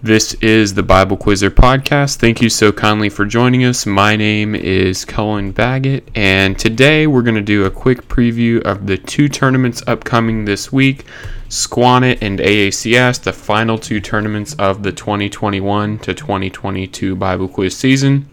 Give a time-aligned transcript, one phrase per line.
[0.00, 2.18] This is the Bible Quizzer podcast.
[2.18, 3.84] Thank you so kindly for joining us.
[3.84, 8.86] My name is Cullen Baggett, and today we're going to do a quick preview of
[8.86, 11.04] the two tournaments upcoming this week
[11.48, 18.28] Squanit and AACS, the final two tournaments of the 2021 to 2022 Bible Quiz season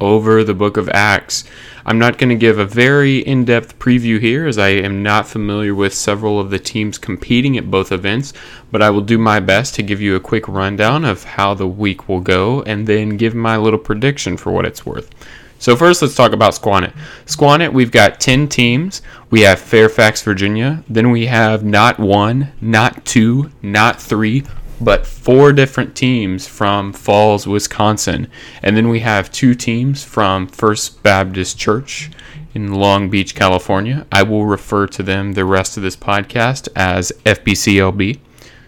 [0.00, 1.44] over the book of Acts.
[1.86, 5.28] I'm not going to give a very in depth preview here as I am not
[5.28, 8.32] familiar with several of the teams competing at both events,
[8.70, 11.68] but I will do my best to give you a quick rundown of how the
[11.68, 15.10] week will go and then give my little prediction for what it's worth.
[15.58, 16.92] So, first, let's talk about Squanit.
[17.26, 19.00] Squanit, we've got 10 teams.
[19.30, 20.84] We have Fairfax, Virginia.
[20.88, 24.44] Then we have not one, not two, not three,
[24.80, 28.28] but four different teams from Falls, Wisconsin.
[28.62, 32.10] And then we have two teams from First Baptist Church
[32.54, 34.06] in Long Beach, California.
[34.12, 38.18] I will refer to them the rest of this podcast as FBCLB.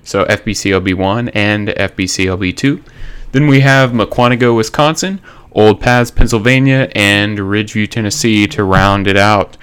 [0.03, 2.83] So FBCLB 1 and FBCLB 2.
[3.33, 5.21] Then we have Mukwonago, Wisconsin,
[5.53, 9.57] Old Paths, Pennsylvania, and Ridgeview, Tennessee to round it out.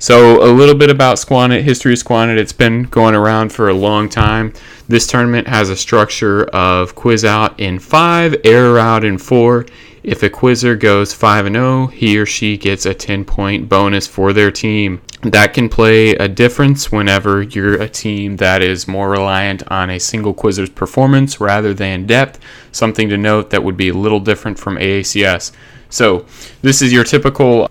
[0.00, 2.38] So, a little bit about Squanet, history of Squanit.
[2.38, 4.52] It's been going around for a long time.
[4.86, 9.66] This tournament has a structure of quiz out in five, error out in four.
[10.04, 14.06] If a quizzer goes 5 and 0, he or she gets a 10 point bonus
[14.06, 15.02] for their team.
[15.22, 19.98] That can play a difference whenever you're a team that is more reliant on a
[19.98, 22.38] single quizzer's performance rather than depth.
[22.70, 25.50] Something to note that would be a little different from AACS.
[25.90, 26.24] So,
[26.62, 27.68] this is your typical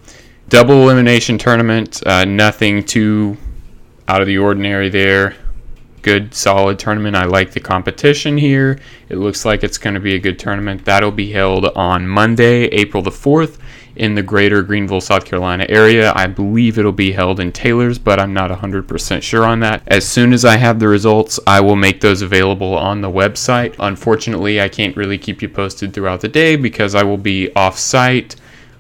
[0.50, 2.02] double elimination tournament.
[2.06, 3.38] Uh, nothing too
[4.08, 5.36] out of the ordinary there.
[6.02, 7.18] Good, solid tournament.
[7.18, 8.80] I like the competition here.
[9.10, 10.86] It looks like it's going to be a good tournament.
[10.86, 13.58] That'll be held on Monday, April the 4th,
[13.98, 16.14] in the greater Greenville, South Carolina area.
[16.16, 19.84] I believe it'll be held in Taylor's, but I'm not 100% sure on that.
[19.88, 23.76] As soon as I have the results, I will make those available on the website.
[23.80, 27.78] Unfortunately, I can't really keep you posted throughout the day because I will be off
[27.78, 28.38] site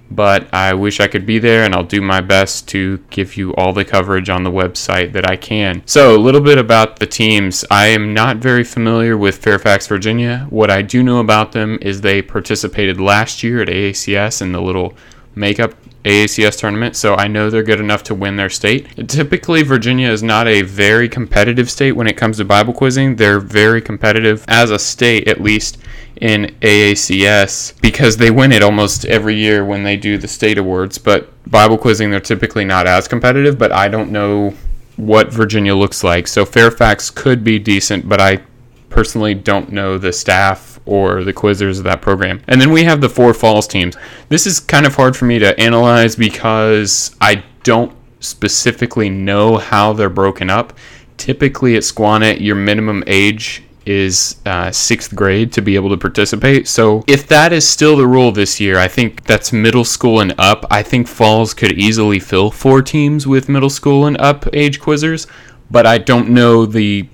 [0.09, 3.53] but I wish I could be there and I'll do my best to give you
[3.55, 5.81] all the coverage on the website that I can.
[5.85, 7.65] So, a little bit about the teams.
[7.69, 10.47] I am not very familiar with Fairfax, Virginia.
[10.49, 14.61] What I do know about them is they participated last year at AACS in the
[14.61, 14.93] little
[15.35, 15.73] makeup
[16.07, 19.09] AACS tournament, so I know they're good enough to win their state.
[19.09, 23.17] Typically, Virginia is not a very competitive state when it comes to Bible quizzing.
[23.17, 25.77] They're very competitive as a state, at least
[26.21, 30.97] in AACS, because they win it almost every year when they do the state awards.
[30.97, 34.53] But Bible quizzing, they're typically not as competitive, but I don't know
[34.95, 36.27] what Virginia looks like.
[36.27, 38.41] So Fairfax could be decent, but I
[38.89, 42.41] personally don't know the staff or the quizzers of that program.
[42.47, 43.95] And then we have the four falls teams.
[44.29, 49.93] This is kind of hard for me to analyze because I don't specifically know how
[49.93, 50.73] they're broken up.
[51.17, 56.67] Typically at Squanit, your minimum age is uh, sixth grade to be able to participate.
[56.67, 60.33] So if that is still the rule this year, I think that's middle school and
[60.37, 60.65] up.
[60.69, 65.27] I think Falls could easily fill four teams with middle school and up age quizzers,
[65.71, 67.07] but I don't know the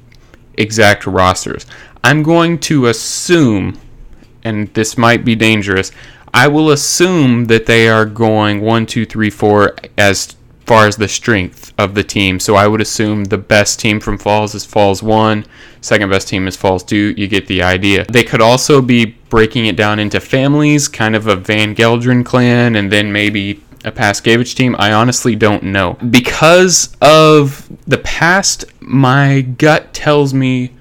[0.57, 1.65] exact rosters.
[2.03, 3.79] I'm going to assume,
[4.43, 5.91] and this might be dangerous,
[6.33, 10.35] I will assume that they are going one, two, three, four as
[10.65, 12.39] far as the strength of the team.
[12.39, 15.45] So I would assume the best team from Falls is Falls 1,
[15.81, 17.15] second best team is Falls 2.
[17.17, 18.05] You get the idea.
[18.05, 22.75] They could also be breaking it down into families, kind of a Van Gelderen clan,
[22.75, 24.75] and then maybe a Paskevich team?
[24.79, 25.93] I honestly don't know.
[26.09, 30.71] Because of the past, my gut tells me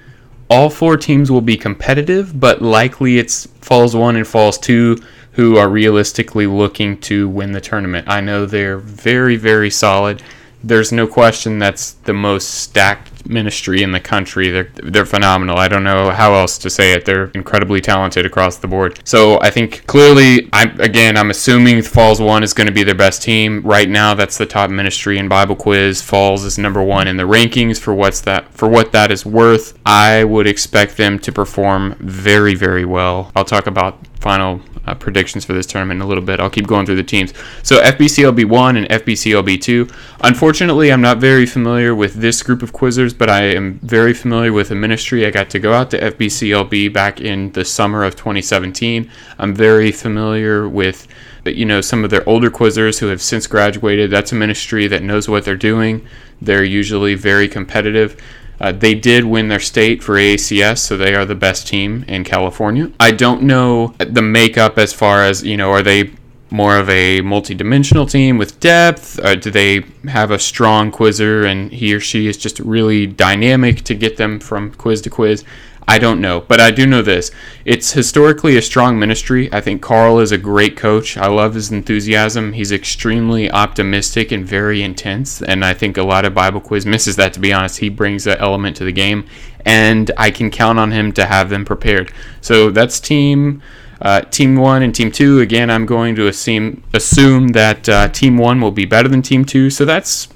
[0.49, 4.99] all four teams will be competitive, but likely it's Falls 1 and Falls 2
[5.33, 8.09] who are realistically looking to win the tournament.
[8.09, 10.23] I know they're very, very solid.
[10.65, 14.49] There's no question that's the most stacked ministry in the country.
[14.49, 15.59] They're they're phenomenal.
[15.59, 17.05] I don't know how else to say it.
[17.05, 19.01] They're incredibly talented across the board.
[19.05, 22.95] So I think clearly, I'm again, I'm assuming Falls One is going to be their
[22.95, 24.15] best team right now.
[24.15, 26.01] That's the top ministry in Bible quiz.
[26.01, 29.79] Falls is number one in the rankings for what's that for what that is worth.
[29.85, 33.33] I would expect them to perform very very well.
[33.35, 36.41] I'll talk about final uh, predictions for this tournament in a little bit.
[36.41, 37.33] I'll keep going through the teams.
[37.63, 39.89] So FBCLB 1 and FBCLB 2.
[40.23, 44.53] Unfortunately, I'm not very familiar with this group of quizzers, but I am very familiar
[44.53, 45.27] with the ministry.
[45.27, 49.11] I got to go out to FBCLB back in the summer of 2017.
[49.39, 51.07] I'm very familiar with
[51.45, 54.11] you know some of their older quizzers who have since graduated.
[54.11, 56.07] That's a ministry that knows what they're doing.
[56.41, 58.21] They're usually very competitive.
[58.63, 62.23] Uh, they did win their state for AACS, so they are the best team in
[62.23, 62.93] California.
[63.01, 66.13] I don't know the makeup as far as, you know, are they
[66.53, 69.19] more of a multi-dimensional team with depth?
[69.19, 73.83] Uh, do they have a strong quizzer and he or she is just really dynamic
[73.83, 75.45] to get them from quiz to quiz?
[75.93, 77.31] I don't know, but I do know this.
[77.67, 79.53] It's historically a strong ministry.
[79.53, 81.19] I think Carl is a great coach.
[81.19, 82.55] I love his enthusiasm.
[82.55, 87.17] He's extremely optimistic and very intense, and I think a lot of Bible quiz misses
[87.17, 87.77] that to be honest.
[87.77, 89.27] He brings that element to the game,
[89.67, 92.11] and I can count on him to have them prepared.
[92.41, 93.61] So that's team
[94.01, 95.41] uh, team one and team two.
[95.41, 99.45] Again, I'm going to assume assume that uh, team one will be better than team
[99.45, 99.69] two.
[99.69, 100.29] So that's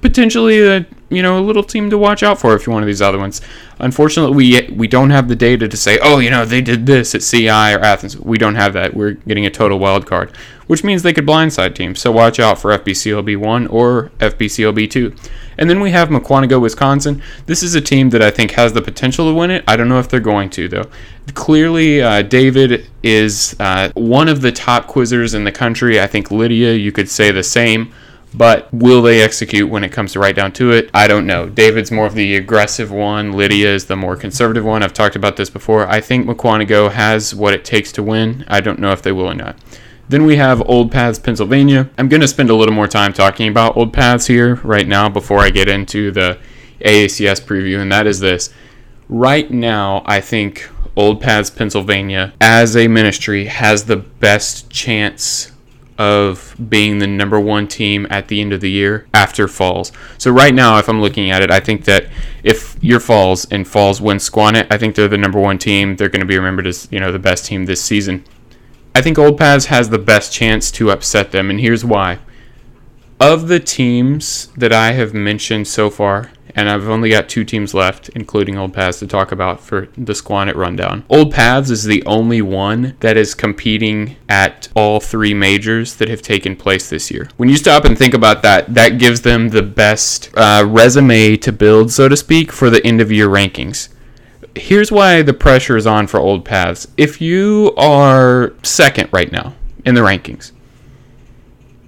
[0.00, 2.86] potentially a you know a little team to watch out for if you're one of
[2.86, 3.40] these other ones.
[3.78, 7.14] Unfortunately, we we don't have the data to say, oh, you know, they did this
[7.14, 8.18] at CI or Athens.
[8.18, 8.94] We don't have that.
[8.94, 10.34] We're getting a total wild card,
[10.66, 12.00] which means they could blindside teams.
[12.00, 15.14] So watch out for FBCLB one or FBCLB two.
[15.58, 17.22] And then we have Mukwonago, Wisconsin.
[17.46, 19.64] This is a team that I think has the potential to win it.
[19.68, 20.90] I don't know if they're going to, though.
[21.34, 26.00] Clearly, uh, David is uh, one of the top quizzers in the country.
[26.00, 27.92] I think Lydia, you could say the same.
[28.34, 30.90] But will they execute when it comes to right down to it?
[30.94, 31.48] I don't know.
[31.48, 33.32] David's more of the aggressive one.
[33.32, 34.82] Lydia is the more conservative one.
[34.82, 35.86] I've talked about this before.
[35.86, 38.44] I think Mukwonago has what it takes to win.
[38.48, 39.58] I don't know if they will or not.
[40.08, 41.90] Then we have Old Paths, Pennsylvania.
[41.96, 45.08] I'm going to spend a little more time talking about Old Paths here right now
[45.08, 46.38] before I get into the
[46.80, 48.50] AACS preview, and that is this.
[49.08, 55.51] Right now, I think Old Paths, Pennsylvania, as a ministry, has the best chance
[55.98, 59.92] of being the number one team at the end of the year after Falls.
[60.18, 62.06] So right now, if I'm looking at it, I think that
[62.42, 65.96] if your Falls and Falls win Squannet, I think they're the number one team.
[65.96, 68.24] They're going to be remembered as you know the best team this season.
[68.94, 72.18] I think Old Paths has the best chance to upset them, and here's why.
[73.18, 77.74] Of the teams that I have mentioned so far, and I've only got two teams
[77.74, 81.04] left, including Old Paths, to talk about for the Squannet rundown.
[81.08, 86.22] Old Paths is the only one that is competing at all three majors that have
[86.22, 87.28] taken place this year.
[87.36, 91.52] When you stop and think about that, that gives them the best uh, resume to
[91.52, 93.88] build, so to speak, for the end of year rankings.
[94.54, 96.86] Here's why the pressure is on for Old Paths.
[96.96, 99.54] If you are second right now
[99.86, 100.52] in the rankings,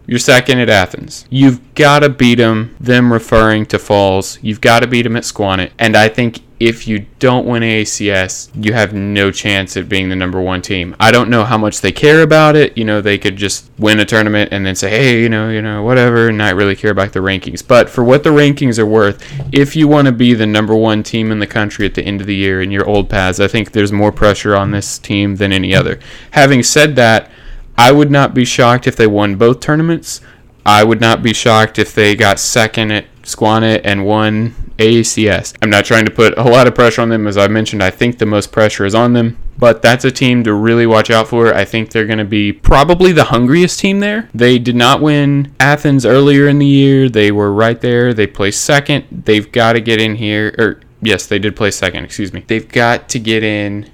[0.07, 1.27] you're second at Athens.
[1.31, 4.39] You've got to beat them, them referring to Falls.
[4.43, 5.71] You've got to beat them at Squannet.
[5.79, 10.17] And I think if you don't win AACS, you have no chance at being the
[10.17, 10.95] number one team.
[11.01, 12.79] I don't know how much they care about it.
[12.79, 15.61] You know, they could just win a tournament and then say, hey, you know, you
[15.61, 17.67] know, whatever, and not really care about the rankings.
[17.67, 19.23] But for what the rankings are worth,
[19.53, 22.21] if you want to be the number one team in the country at the end
[22.21, 25.37] of the year in your old paths, I think there's more pressure on this team
[25.37, 25.99] than any other.
[26.31, 27.31] Having said that,
[27.77, 30.21] I would not be shocked if they won both tournaments.
[30.67, 35.55] I would not be shocked if they got second at Squannet and won AACS.
[35.63, 37.27] I'm not trying to put a lot of pressure on them.
[37.27, 39.39] As I mentioned, I think the most pressure is on them.
[39.57, 41.55] But that's a team to really watch out for.
[41.55, 44.29] I think they're going to be probably the hungriest team there.
[44.35, 47.09] They did not win Athens earlier in the year.
[47.09, 48.13] They were right there.
[48.13, 49.05] They placed second.
[49.11, 50.55] They've got to get in here.
[50.59, 52.05] Or, yes, they did place second.
[52.05, 52.45] Excuse me.
[52.47, 53.89] They've got to get in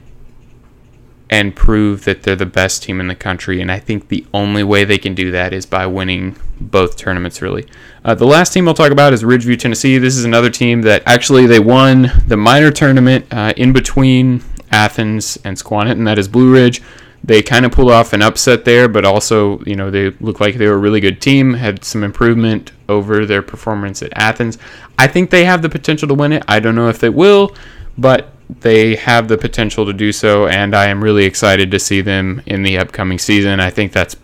[1.31, 3.61] and prove that they're the best team in the country.
[3.61, 7.41] And I think the only way they can do that is by winning both tournaments,
[7.41, 7.67] really.
[8.05, 9.97] Uh, the last team I'll talk about is Ridgeview, Tennessee.
[9.99, 14.43] This is another team that actually they won the minor tournament uh, in between
[14.73, 16.83] Athens and Squannet, and that is Blue Ridge.
[17.23, 20.57] They kind of pulled off an upset there, but also, you know, they look like
[20.57, 24.59] they were a really good team, had some improvement over their performance at Athens.
[24.99, 26.43] I think they have the potential to win it.
[26.49, 27.55] I don't know if they will,
[27.97, 32.01] but they have the potential to do so, and I am really excited to see
[32.01, 33.61] them in the upcoming season.
[33.61, 34.17] I think that's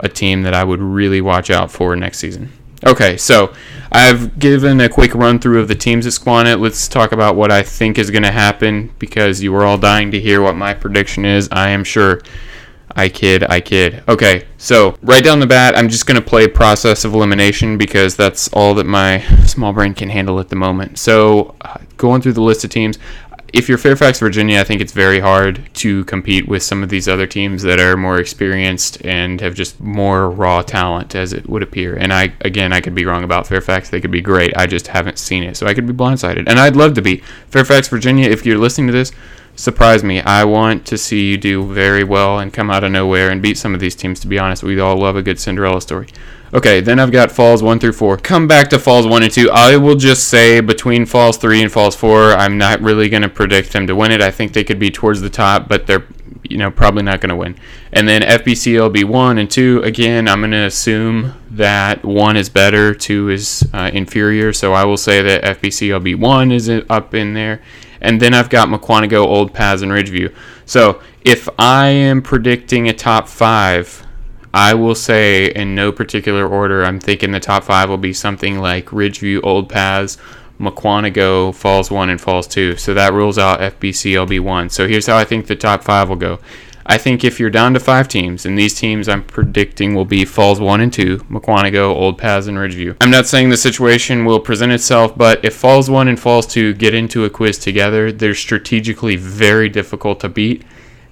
[0.00, 2.52] a team that I would really watch out for next season.
[2.86, 3.52] Okay, so
[3.90, 6.60] I've given a quick run through of the teams at Squannet.
[6.60, 10.12] Let's talk about what I think is going to happen because you were all dying
[10.12, 11.48] to hear what my prediction is.
[11.50, 12.20] I am sure.
[12.94, 14.02] I kid, I kid.
[14.08, 18.16] Okay, so right down the bat, I'm just going to play process of elimination because
[18.16, 20.98] that's all that my small brain can handle at the moment.
[20.98, 22.98] So, uh, going through the list of teams,
[23.52, 27.08] if you're Fairfax, Virginia, I think it's very hard to compete with some of these
[27.08, 31.62] other teams that are more experienced and have just more raw talent, as it would
[31.62, 31.96] appear.
[31.96, 33.88] And I, again, I could be wrong about Fairfax.
[33.90, 34.56] They could be great.
[34.56, 36.44] I just haven't seen it, so I could be blindsided.
[36.46, 38.28] And I'd love to be Fairfax, Virginia.
[38.28, 39.12] If you're listening to this,
[39.58, 40.20] surprise me.
[40.20, 43.58] I want to see you do very well and come out of nowhere and beat
[43.58, 44.20] some of these teams.
[44.20, 46.08] To be honest, we all love a good Cinderella story.
[46.54, 48.16] Okay, then I've got Falls 1 through 4.
[48.18, 49.50] Come back to Falls 1 and 2.
[49.50, 53.28] I will just say between Falls 3 and Falls 4, I'm not really going to
[53.28, 54.22] predict them to win it.
[54.22, 56.06] I think they could be towards the top, but they're
[56.44, 57.56] you know probably not going to win.
[57.92, 62.94] And then FBCLB 1 and 2, again, I'm going to assume that 1 is better,
[62.94, 67.60] 2 is uh, inferior, so I will say that FBCLB 1 is up in there.
[68.00, 70.34] And then I've got Mukwonago, Old Paths, and Ridgeview.
[70.66, 74.06] So if I am predicting a top 5,
[74.54, 76.84] I will say in no particular order.
[76.84, 80.16] I'm thinking the top five will be something like Ridgeview, Old Paths,
[80.58, 82.76] Mukwonago falls one and falls two.
[82.76, 84.70] So that rules out FBCLB one.
[84.70, 86.40] So here's how I think the top five will go.
[86.90, 90.24] I think if you're down to five teams, and these teams I'm predicting will be
[90.24, 92.96] Falls 1 and 2, Mukwonago, Old Paths, and Ridgeview.
[93.02, 96.72] I'm not saying the situation will present itself, but if Falls 1 and Falls 2
[96.74, 100.64] get into a quiz together, they're strategically very difficult to beat.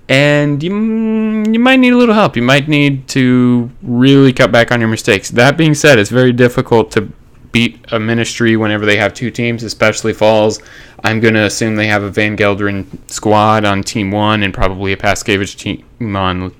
[0.08, 2.36] And you, mm, you might need a little help.
[2.36, 5.30] You might need to really cut back on your mistakes.
[5.30, 7.12] That being said, it's very difficult to
[7.56, 10.60] beat a ministry whenever they have two teams, especially Falls.
[11.02, 14.92] I'm going to assume they have a Van Gelderen squad on team one and probably
[14.92, 16.54] a Paskevich team on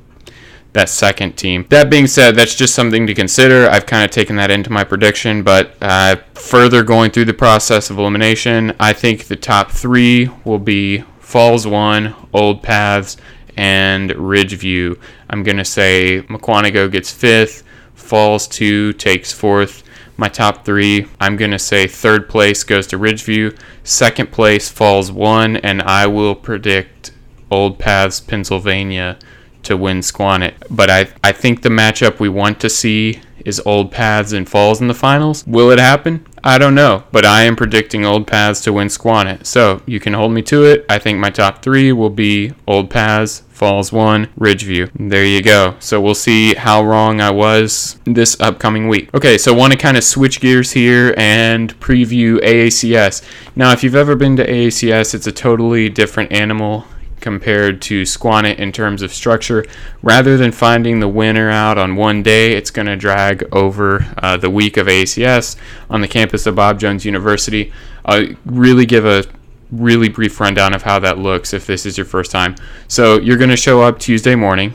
[0.73, 1.67] that second team.
[1.69, 3.69] That being said, that's just something to consider.
[3.69, 7.91] I've kind of taken that into my prediction, but uh, further going through the process
[7.91, 13.19] of elimination, I think the top three will be Falls 1, Old Paths,
[13.59, 14.99] and Ridgeview.
[15.29, 19.83] I'm going to say Mukwonago gets fifth, Falls 2 takes fourth,
[20.17, 25.13] my top three, I'm going to say third place goes to Ridgeview, second place falls
[25.13, 27.13] one, and I will predict
[27.51, 29.19] Old Paths, Pennsylvania
[29.65, 30.55] to win Squannet.
[30.71, 34.81] But I, I think the matchup we want to see is Old Paths and Falls
[34.81, 35.47] in the finals.
[35.47, 36.27] Will it happen?
[36.47, 39.45] I don't know, but I am predicting Old Paths to win Squannet.
[39.45, 40.87] So you can hold me to it.
[40.89, 44.93] I think my top three will be Old Paths, Falls 1, Ridgeview.
[44.95, 45.75] There you go.
[45.81, 49.13] So we'll see how wrong I was this upcoming week.
[49.13, 53.25] Okay, so want to kind of switch gears here and preview AACS.
[53.57, 56.87] Now, if you've ever been to AACS, it's a totally different animal
[57.27, 59.67] compared to Squannet in terms of structure.
[60.01, 64.37] Rather than finding the winner out on one day, it's going to drag over uh,
[64.37, 65.57] the week of ACS
[65.91, 67.73] on the campus of Bob Jones University.
[68.05, 69.25] I'll really give a
[69.73, 72.55] really brief rundown of how that looks if this is your first time.
[72.87, 74.75] So you're going to show up Tuesday morning.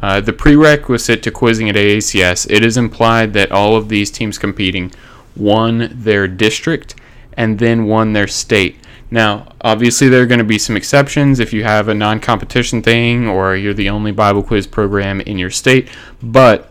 [0.00, 4.38] Uh, the prerequisite to quizzing at AACS, it is implied that all of these teams
[4.38, 4.92] competing
[5.34, 6.94] won their district
[7.32, 8.76] and then won their state.
[9.10, 12.82] Now, obviously, there are going to be some exceptions if you have a non competition
[12.82, 15.88] thing or you're the only Bible quiz program in your state,
[16.22, 16.70] but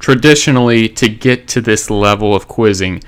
[0.00, 3.02] traditionally, to get to this level of quizzing,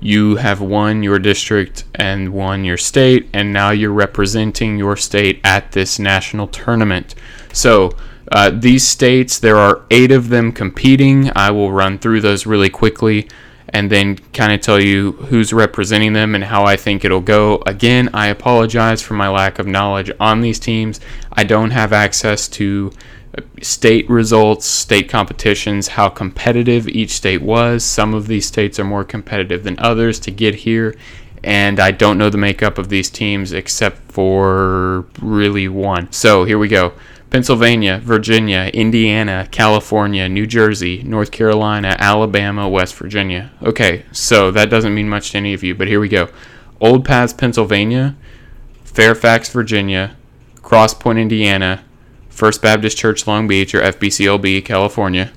[0.00, 5.40] you have won your district and won your state, and now you're representing your state
[5.44, 7.14] at this national tournament.
[7.52, 7.92] So,
[8.32, 11.30] uh, these states, there are eight of them competing.
[11.36, 13.28] I will run through those really quickly
[13.72, 17.62] and then kind of tell you who's representing them and how I think it'll go.
[17.66, 21.00] Again, I apologize for my lack of knowledge on these teams.
[21.32, 22.92] I don't have access to
[23.36, 27.84] uh, state results, state competitions, how competitive each state was.
[27.84, 30.96] Some of these states are more competitive than others to get here.
[31.42, 36.12] And I don't know the makeup of these teams except for really one.
[36.12, 36.92] So here we go.
[37.30, 43.52] Pennsylvania, Virginia, Indiana, California, New Jersey, North Carolina, Alabama, West Virginia.
[43.62, 46.28] Okay, so that doesn't mean much to any of you, but here we go.
[46.80, 48.16] Old Paths, Pennsylvania,
[48.82, 50.16] Fairfax, Virginia,
[50.60, 51.84] Cross Point, Indiana,
[52.28, 55.30] First Baptist Church, Long Beach, or FBCLB, California,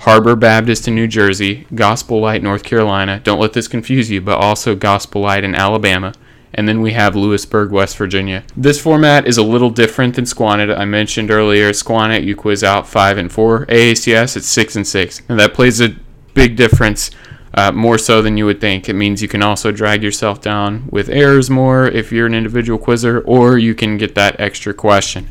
[0.00, 3.20] Harbor Baptist in New Jersey, Gospel Light, North Carolina.
[3.24, 6.12] Don't let this confuse you, but also Gospel Light in Alabama
[6.54, 8.44] and then we have Lewisburg, West Virginia.
[8.56, 10.76] This format is a little different than Squannet.
[10.76, 13.66] I mentioned earlier, Squannet you quiz out five and four.
[13.66, 15.96] AACS it's six and six, and that plays a
[16.34, 17.10] big difference.
[17.56, 18.88] Uh, more so than you would think.
[18.88, 22.80] It means you can also drag yourself down with errors more if you're an individual
[22.80, 25.30] quizzer, or you can get that extra question.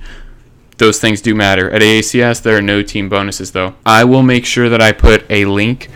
[0.78, 1.70] Those things do matter.
[1.70, 3.76] At AACS, there are no team bonuses though.
[3.86, 5.90] I will make sure that I put a link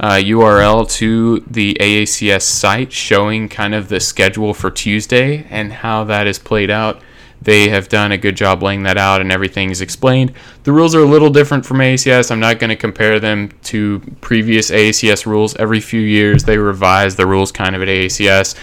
[0.00, 6.04] uh, URL to the AACS site showing kind of the schedule for Tuesday and how
[6.04, 7.02] that is played out.
[7.40, 10.32] They have done a good job laying that out and everything is explained.
[10.64, 12.30] The rules are a little different from AACS.
[12.30, 15.54] I'm not going to compare them to previous AACS rules.
[15.56, 18.56] Every few years they revise the rules kind of at AACS.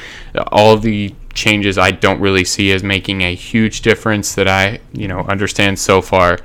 [0.52, 5.08] All the changes I don't really see as making a huge difference that I, you
[5.08, 6.40] know, understand so far.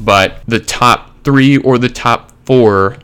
[0.00, 2.98] But the top 3 or the top 4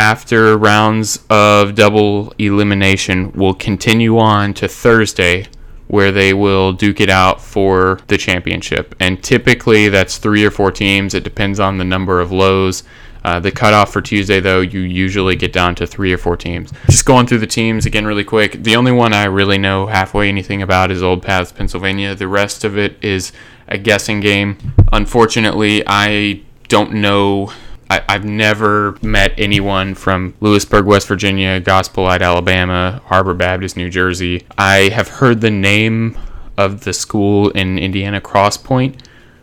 [0.00, 5.44] after rounds of double elimination will continue on to Thursday,
[5.88, 8.94] where they will duke it out for the championship.
[8.98, 11.12] And typically that's three or four teams.
[11.12, 12.82] It depends on the number of lows.
[13.22, 16.72] Uh, the cutoff for Tuesday, though, you usually get down to three or four teams.
[16.86, 18.52] Just going through the teams again, really quick.
[18.52, 22.14] The only one I really know halfway anything about is Old Paths, Pennsylvania.
[22.14, 23.32] The rest of it is
[23.68, 24.56] a guessing game.
[24.92, 27.52] Unfortunately, I don't know
[27.90, 33.90] I, have never met anyone from Lewisburg, West Virginia, Gospel Light, Alabama, Harbor Baptist, New
[33.90, 34.46] Jersey.
[34.56, 36.16] I have heard the name
[36.56, 39.02] of the school in Indiana, Cross Point,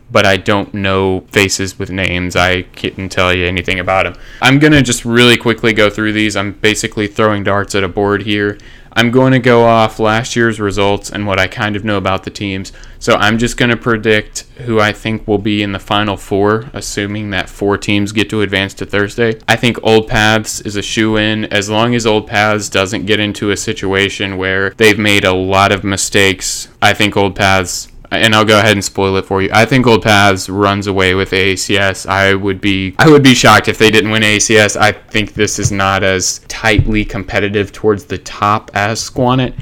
[0.10, 2.38] but I don't know faces with names.
[2.38, 4.16] I couldn't tell you anything about them.
[4.42, 6.38] I'm going to just really quickly go through these.
[6.38, 8.58] I'm basically throwing darts at a board here.
[8.98, 12.24] I'm going to go off last year's results and what I kind of know about
[12.24, 12.74] the teams.
[12.98, 16.72] So I'm just going to predict who I think will be in the final four,
[16.74, 19.40] assuming that four teams get to advance to Thursday.
[19.48, 23.20] I think Old Paths is a shoe in as long as Old Paths doesn't get
[23.20, 26.68] into a situation where they've made a lot of mistakes.
[26.82, 29.50] I think Old Paths and I'll go ahead and spoil it for you.
[29.52, 32.08] I think Old Paths runs away with ACS.
[32.08, 34.78] I would be I would be shocked if they didn't win ACS.
[34.78, 39.54] I think this is not as tightly competitive towards the top as Squannet.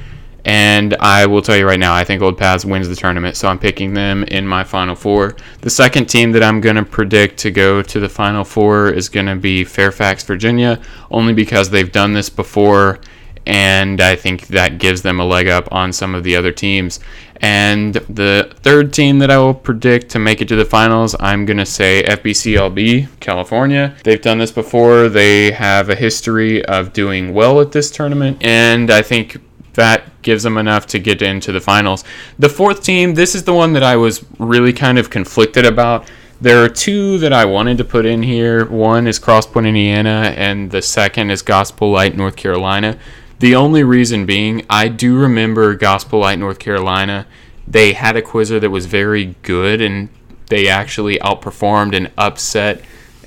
[0.47, 3.47] And I will tell you right now, I think Old Paths wins the tournament, so
[3.47, 5.35] I'm picking them in my final four.
[5.61, 9.09] The second team that I'm going to predict to go to the final four is
[9.09, 12.99] going to be Fairfax, Virginia, only because they've done this before
[13.45, 16.99] and I think that gives them a leg up on some of the other teams.
[17.41, 21.45] And the third team that I will predict to make it to the finals, I'm
[21.45, 23.95] going to say FBCLB, California.
[24.03, 25.09] They've done this before.
[25.09, 29.37] They have a history of doing well at this tournament, and I think
[29.73, 32.03] that gives them enough to get into the finals.
[32.39, 36.09] The fourth team, this is the one that I was really kind of conflicted about.
[36.41, 38.65] There are two that I wanted to put in here.
[38.65, 42.97] One is Crosspoint, Indiana, and the second is Gospel Light, North Carolina.
[43.39, 47.27] The only reason being, I do remember Gospel Light, North Carolina.
[47.67, 50.09] They had a quizzer that was very good, and
[50.47, 52.81] they actually outperformed and upset.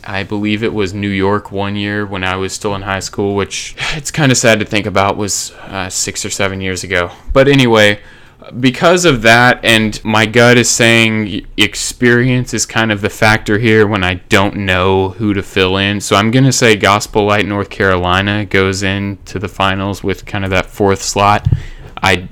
[0.05, 3.35] I believe it was New York one year when I was still in high school,
[3.35, 7.11] which it's kind of sad to think about was uh, six or seven years ago.
[7.33, 8.00] But anyway,
[8.61, 13.87] because of that, and my gut is saying experience is kind of the factor here
[13.87, 16.00] when I don't know who to fill in.
[16.00, 20.45] So I'm going to say Gospel Light North Carolina goes into the finals with kind
[20.45, 21.49] of that fourth slot.
[22.00, 22.28] I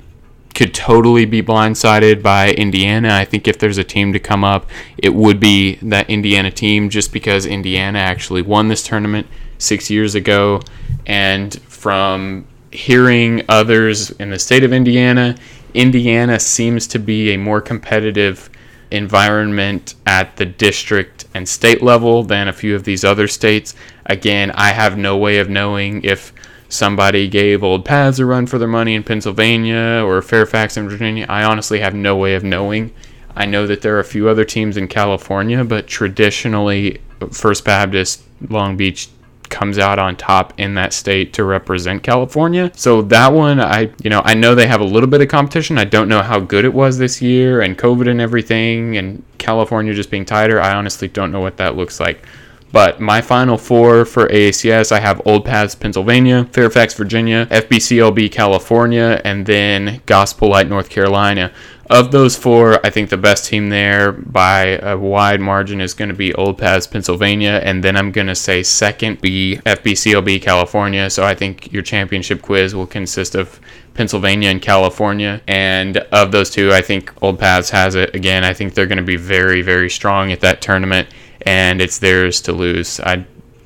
[0.54, 3.14] could totally be blindsided by Indiana.
[3.14, 6.88] I think if there's a team to come up, it would be that Indiana team
[6.88, 9.26] just because Indiana actually won this tournament
[9.58, 10.62] six years ago.
[11.04, 15.36] And from hearing others in the state of Indiana,
[15.76, 18.49] Indiana seems to be a more competitive
[18.90, 23.74] environment at the district and state level than a few of these other states.
[24.07, 26.33] Again, I have no way of knowing if
[26.70, 31.27] somebody gave Old Paths a run for their money in Pennsylvania or Fairfax in Virginia.
[31.29, 32.94] I honestly have no way of knowing.
[33.37, 38.22] I know that there are a few other teams in California, but traditionally, First Baptist
[38.48, 39.11] Long Beach
[39.57, 42.71] comes out on top in that state to represent California.
[42.75, 45.79] So that one I you know, I know they have a little bit of competition.
[45.79, 49.95] I don't know how good it was this year and COVID and everything and California
[49.95, 50.61] just being tighter.
[50.61, 52.23] I honestly don't know what that looks like.
[52.71, 59.23] But my final four for AACS, I have Old Paths, Pennsylvania, Fairfax, Virginia, FBCLB, California,
[59.25, 61.51] and then Gospel Light, North Carolina.
[61.88, 66.09] Of those four, I think the best team there by a wide margin is going
[66.09, 71.09] to be Old Paths, Pennsylvania, and then I'm going to say second be FBCLB, California.
[71.11, 73.61] So I think your championship quiz will consist of
[73.94, 75.40] Pennsylvania and California.
[75.46, 78.16] And of those two, I think Old Paths has it.
[78.16, 81.09] Again, I think they're going to be very, very strong at that tournament,
[81.42, 82.99] and it's theirs to lose.
[82.99, 83.25] I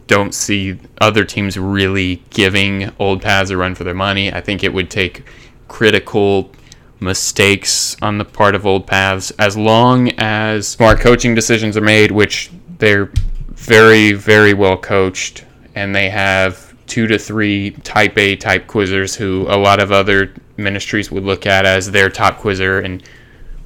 [0.08, 4.30] don't see other teams really giving Old Paths a run for their money.
[4.30, 5.24] I think it would take
[5.68, 6.52] critical
[7.00, 12.10] mistakes on the part of old paths as long as smart coaching decisions are made
[12.10, 13.10] which they're
[13.48, 19.46] very very well coached and they have two to three type a type quizzers who
[19.48, 23.02] a lot of other ministries would look at as their top quizzer and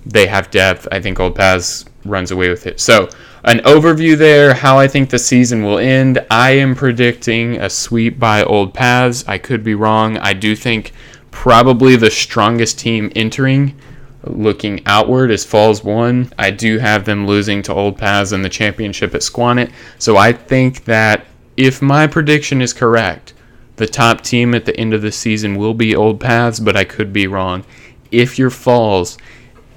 [0.06, 0.86] they have depth.
[0.92, 2.80] I think old paths runs away with it.
[2.80, 3.08] So
[3.44, 6.24] an overview there how i think the season will end.
[6.30, 9.24] I am predicting a sweep by old paths.
[9.26, 10.18] I could be wrong.
[10.18, 10.92] I do think
[11.34, 13.78] probably the strongest team entering.
[14.22, 16.32] Looking outward is Falls 1.
[16.38, 19.70] I do have them losing to Old Paths in the championship at Squannet.
[19.98, 23.34] So I think that if my prediction is correct,
[23.76, 26.84] the top team at the end of the season will be Old Paths, but I
[26.84, 27.64] could be wrong.
[28.12, 29.18] If you're Falls,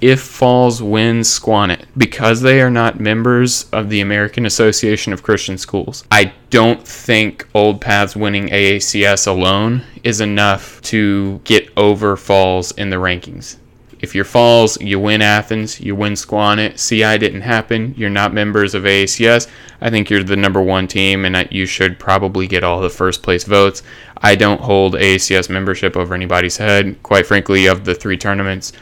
[0.00, 5.58] if Falls wins Squannet because they are not members of the American Association of Christian
[5.58, 6.04] Schools.
[6.10, 12.90] I don't think Old Paths winning AACS alone is enough to get over Falls in
[12.90, 13.56] the rankings.
[14.00, 16.78] If you're Falls, you win Athens, you win Squannet.
[16.78, 17.94] CI didn't happen.
[17.96, 19.48] You're not members of AACS.
[19.80, 23.24] I think you're the number one team, and you should probably get all the first
[23.24, 23.82] place votes.
[24.18, 27.02] I don't hold AACS membership over anybody's head.
[27.02, 28.72] Quite frankly, of the three tournaments,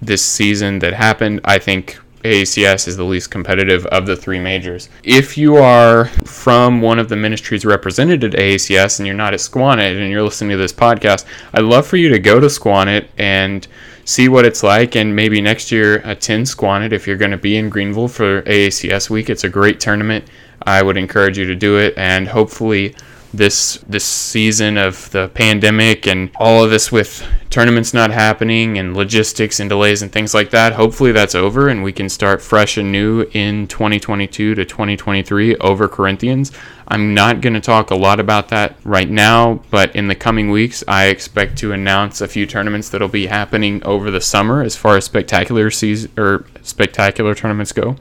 [0.00, 4.88] this season that happened, I think AACS is the least competitive of the three majors.
[5.04, 9.40] If you are from one of the ministries represented at AACS and you're not at
[9.40, 13.08] Squannet and you're listening to this podcast, I'd love for you to go to Squannet
[13.18, 13.66] and
[14.04, 17.56] see what it's like and maybe next year attend Squannet if you're going to be
[17.56, 19.30] in Greenville for AACS week.
[19.30, 20.24] It's a great tournament.
[20.62, 22.96] I would encourage you to do it and hopefully
[23.32, 28.96] this this season of the pandemic and all of this with tournaments not happening and
[28.96, 30.72] logistics and delays and things like that.
[30.72, 35.88] Hopefully that's over and we can start fresh and new in 2022 to 2023 over
[35.88, 36.52] Corinthians.
[36.86, 40.50] I'm not going to talk a lot about that right now, but in the coming
[40.50, 44.74] weeks, I expect to announce a few tournaments that'll be happening over the summer as
[44.74, 47.96] far as spectacular season or spectacular tournaments go.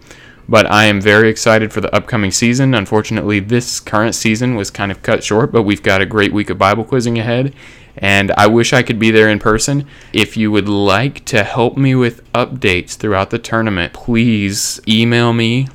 [0.49, 2.73] But I am very excited for the upcoming season.
[2.73, 6.49] Unfortunately, this current season was kind of cut short, but we've got a great week
[6.49, 7.53] of Bible quizzing ahead.
[7.97, 9.87] And I wish I could be there in person.
[10.13, 15.67] If you would like to help me with updates throughout the tournament, please email me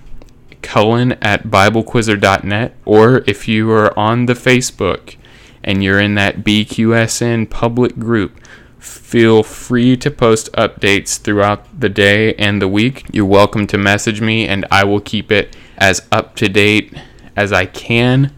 [0.62, 5.16] cullen at biblequizzer.net or if you are on the facebook
[5.62, 8.40] and you're in that bqsn public group
[8.82, 13.06] feel free to post updates throughout the day and the week.
[13.12, 16.92] You're welcome to message me and i will keep it as up to date
[17.36, 18.34] as i can.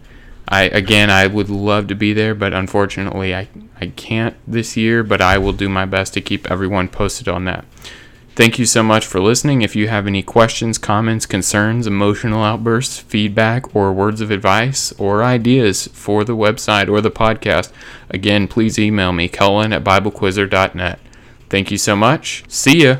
[0.47, 3.47] I again i would love to be there but unfortunately i,
[3.81, 7.45] I can't this year but i will do my best to keep everyone posted on
[7.45, 7.65] that
[8.35, 9.61] Thank you so much for listening.
[9.61, 15.23] If you have any questions, comments, concerns, emotional outbursts, feedback, or words of advice or
[15.23, 17.71] ideas for the website or the podcast,
[18.09, 20.99] again, please email me, Cullen at BibleQuizzer.net.
[21.49, 22.43] Thank you so much.
[22.49, 22.97] See ya.